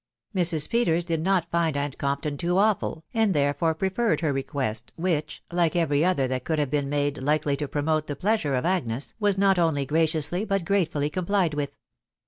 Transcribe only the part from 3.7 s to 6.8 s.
preferred' her request, which, like every other that could have